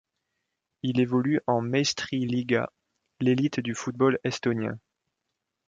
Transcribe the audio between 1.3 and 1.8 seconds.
en